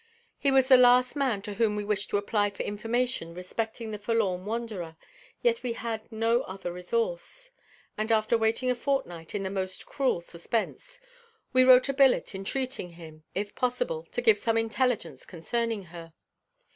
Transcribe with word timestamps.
He 0.39 0.49
was 0.49 0.67
the 0.67 0.77
last 0.77 1.15
man 1.15 1.43
to 1.43 1.53
whom 1.53 1.75
we 1.75 1.83
wished 1.85 2.09
to 2.09 2.17
apply 2.17 2.49
for 2.49 2.63
information 2.63 3.35
respecting 3.35 3.91
the 3.91 3.99
forlorn 3.99 4.45
wanderer; 4.45 4.97
yet 5.43 5.61
we 5.61 5.73
had 5.73 6.11
no 6.11 6.41
other 6.41 6.73
resource. 6.73 7.51
And 7.99 8.11
after 8.11 8.35
waiting 8.35 8.71
a 8.71 8.73
fortnight 8.73 9.35
in 9.35 9.43
the 9.43 9.51
most 9.51 9.85
cruel 9.85 10.19
suspense, 10.21 10.99
we 11.53 11.63
wrote 11.63 11.87
a 11.87 11.93
billet, 11.93 12.33
entreating 12.33 12.93
him, 12.93 13.25
if 13.35 13.53
possible, 13.53 14.07
to 14.11 14.23
give 14.23 14.39
some 14.39 14.57
intelligence 14.57 15.23
concerning 15.23 15.83
her. 15.93 16.13